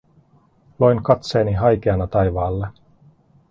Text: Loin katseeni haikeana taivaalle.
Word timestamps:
Loin 0.83 1.01
katseeni 1.09 1.53
haikeana 1.61 2.07
taivaalle. 2.17 2.67